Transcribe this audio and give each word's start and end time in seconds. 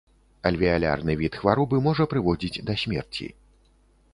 Альвеалярны 0.49 1.15
від 1.19 1.37
хваробы 1.41 1.81
можа 1.89 2.07
прыводзіць 2.15 2.61
да 2.71 2.77
смерці. 2.85 3.29